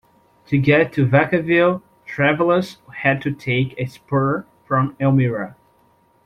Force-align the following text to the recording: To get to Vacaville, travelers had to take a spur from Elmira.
To 0.47 0.57
get 0.57 0.91
to 0.93 1.05
Vacaville, 1.05 1.83
travelers 2.07 2.79
had 3.03 3.21
to 3.21 3.31
take 3.31 3.75
a 3.77 3.85
spur 3.85 4.47
from 4.67 4.95
Elmira. 4.99 5.55